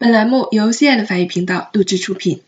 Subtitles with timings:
[0.00, 2.40] 本栏目由 CI 的法语频道录制出品。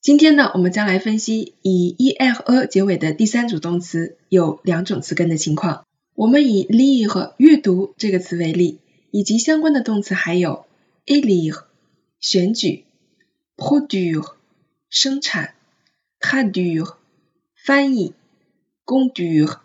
[0.00, 5.84] 今天呢，我们将来分析以 er 结尾的第三组动词有两种词根的情况。
[6.14, 8.78] 我们以 lire 阅读这个词为例，
[9.10, 10.66] 以及相关的动词还有
[11.04, 11.64] élire
[12.20, 12.84] 选举
[13.56, 14.34] ，produire
[14.88, 15.54] 生产
[16.20, 16.94] ，traduire
[17.56, 18.14] 翻译
[18.86, 19.58] ，conduire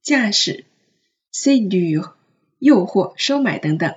[0.00, 0.64] 驾驶
[1.30, 2.12] ，séduire
[2.58, 3.94] 诱惑、收买等等。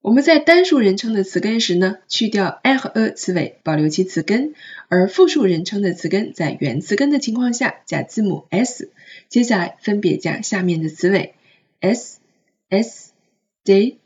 [0.00, 4.52] 我们在单数人称的词根时呢，去掉 a 和 a 词尾，保留其词根；
[4.88, 8.90] 而复数人称的词根在原词根的情况下加字母 s，
[9.28, 11.34] 接下来分别加下面的词尾
[11.80, 12.20] s、
[12.70, 13.10] s、
[13.64, 13.98] d、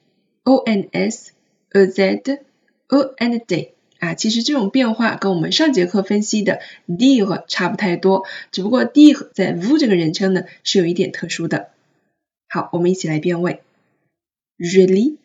[0.44, 1.32] o n s、
[1.70, 2.40] a z、
[2.88, 3.72] o n d。
[3.98, 6.58] 啊，其实这种变化跟我们上节课分析的
[6.98, 11.68] d 和差不太多，只不过 d 和在 v 这个人称呢是有一点特殊的。
[12.48, 13.60] 好，我们一起来变位
[14.58, 15.21] ，really。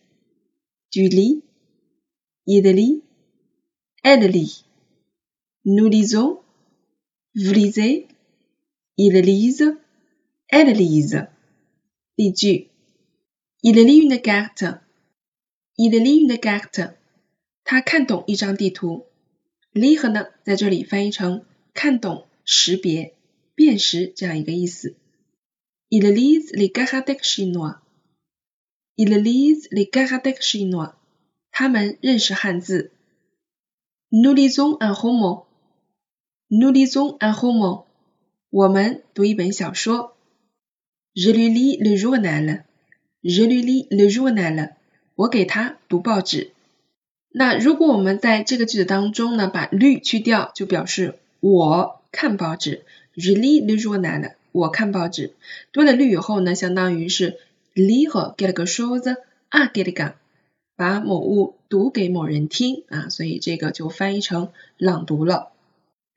[0.90, 1.44] Tu lis,
[2.46, 3.04] il lit,
[4.04, 4.64] elle lit.
[5.66, 6.40] Nous lisons,
[7.36, 8.08] vous lisez,
[8.98, 9.76] ils lisent,
[10.48, 11.28] elles lisent.
[12.18, 14.64] Il lit une carte.
[15.78, 16.96] Il lit une carte.
[17.64, 19.08] 他看懂一张地图。
[19.74, 23.14] Lire 呢，在这里翻译成看懂、识别、
[23.56, 24.96] 辨识这样一个意思。
[25.90, 27.82] Il lit les caractères chinois.
[29.00, 30.96] Il lit les caractères chinois.
[31.52, 32.90] 他们认识汉字。
[34.10, 35.46] Nous lisons un roman.
[36.50, 37.84] Nous lisons un roman.
[38.50, 40.16] 我们读一本小说。
[41.14, 42.64] Je lui lis le journal.
[43.22, 44.74] Je lui lis le journal.
[45.14, 46.54] 我给他读报纸。
[47.30, 52.84] 那如果我们在这个句子当中呢，把 lui 去掉，就表示我看报纸。
[53.16, 54.34] Je lis le journal.
[54.52, 55.36] 我看报纸。
[55.72, 57.38] 多了 lui 以后呢，相当于是。
[57.78, 59.16] Lire quelque chose
[59.52, 60.14] à quelqu'un，
[60.76, 65.52] 把某物读给某人听啊，所以这个就翻译成朗读了。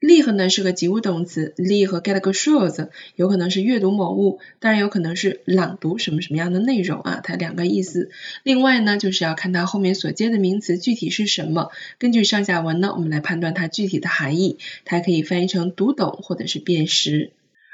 [0.00, 8.11] lire 呢是个及物动词，lire quelque chose 有可能是阅读某物，当然有可能是朗读什么什么样的内容啊，它两个意思。
[8.42, 14.56] 另外呢，就是要看它后面所接的名词具体是什么，根据上下文呢，我们来判断它具体的含义。
[14.86, 17.33] 它可以翻译成读懂或者是辨识。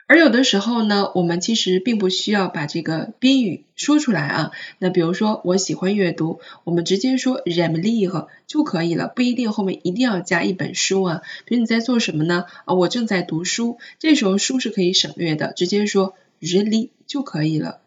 [0.09, 4.53] 而有的时候呢，我们其实并不需要把这个宾语说出来啊。
[4.79, 11.23] 那比如说，我喜欢阅读，我们直接说 j'aime lire 就可以了，不一定后面一定要加一本书啊。
[11.45, 12.45] 比如你在做什么呢？
[12.67, 17.81] 啊，我正在读书，这时候书是可以省略的，直接说 je lis 就可以了。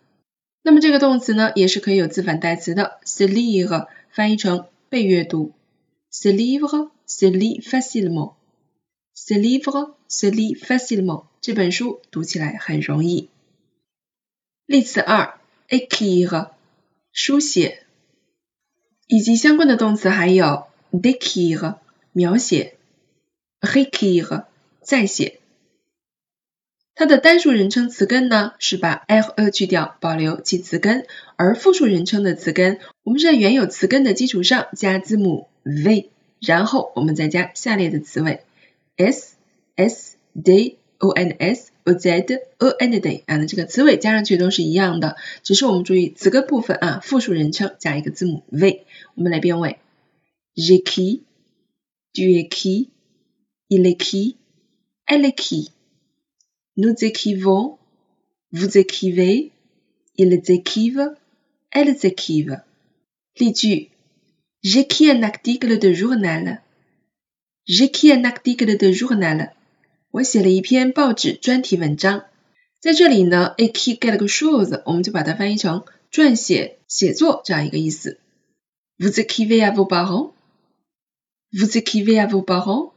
[0.62, 5.53] 那么这个动词呢，也是可以有自反代词的，se lire 翻译成被阅读
[6.12, 7.31] ，se lire，se
[9.22, 11.25] Ce livre se lit facilement。
[11.41, 13.28] 这本书读起来很容易。
[14.66, 15.38] 例词二
[15.68, 16.52] ，écrire
[17.12, 17.84] 书写，
[19.07, 21.80] 以及相关的动词还有 décrire
[22.13, 22.78] 描写
[23.59, 24.46] ，réécrire
[24.81, 25.41] 再写。
[26.96, 31.03] 它的单数人称词根呢是把 r 去掉，保留其词根；
[31.36, 36.09] 而复数人称的词根，我们是在原有词根的基础上加字母 v，
[36.40, 38.44] 然后我们再加下列的词尾
[38.99, 42.09] s、s、d。o n s o z
[42.59, 49.77] o n d 啊，那这个词尾加上去都是一样的，只是我们注意词根部分啊，复数人称加一个字母 v，我们来变位，
[50.56, 51.21] j'écris,
[52.15, 52.88] tu écris,
[53.69, 54.37] il écrit,
[55.05, 55.72] elle écrit,
[56.75, 57.77] nous écrivons,
[58.50, 59.50] vous écrivez,
[60.16, 61.16] ils écrivent,
[61.71, 62.62] elles écrivent。
[63.34, 63.91] 例句，
[64.62, 66.62] j'écris un article de journal,
[67.69, 69.52] J'écris un article de journal。
[70.09, 72.24] 我写了一篇报纸专题文章，
[72.80, 78.18] 在这里呢，a key get 个 shows，我们就把它翻译成撰写、写作这样一个意思。
[78.97, 82.94] Vous écrivez à vos parents？Vous écrivez à vos parents？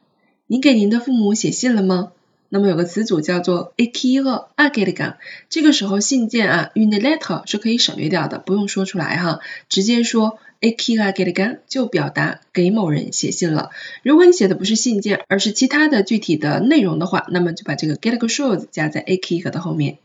[0.46, 2.12] 您给您的父母写信了吗？
[2.48, 5.16] 那么有个词组叫做 écrire à quelqu'un，
[5.50, 13.70] 这个时候信件啊，une lettre 是可以省略掉的，不用说出来哈，直接说 écrire à quelqu'un 就表达给某人写信了。
[14.02, 19.98] 如果你写的不是信件，而是其他的具体的内容的话，那么就把这个 get 个 shows 加在 akira 的后面。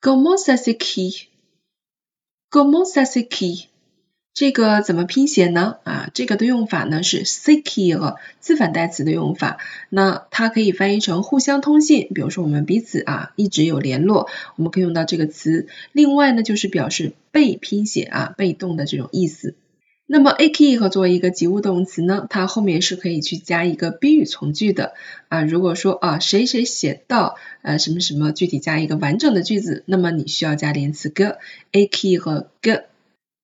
[0.00, 3.66] Comment ça s'écrit？Comment ça s'écrit？
[4.32, 5.78] 这个怎么拼写呢？
[5.84, 9.56] 啊，这个的用法呢是 secure 自反代词的用法。
[9.88, 15.68] 那它可以翻译成互相通信，比如说我们彼此啊一直有联络，我们可以用到这个词。
[15.92, 19.54] 另外呢，就是表示被拼写啊，被动的这种意思。
[20.08, 24.94] 那么 a k e 和作为一个及物动词呢，它后面是可以去加一个宾语从句的
[25.28, 25.42] 啊。
[25.42, 32.82] 如果说啊谁谁写到呃什么什么，具体加一个完整的句子，那么你需要加连词 g，a k e 和 g。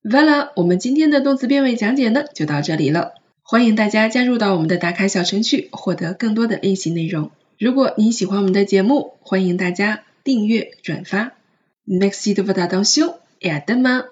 [0.04, 3.14] 完了，我们今天的动词变位讲解呢，就到这里了。
[3.42, 7.32] 欢迎大家加入到我们的打卡小程序，获得更多的练习内容。
[7.58, 11.32] 如果你喜欢我们的节目，欢迎大家订阅转发。
[11.86, 14.04] Next video 当修，亚德曼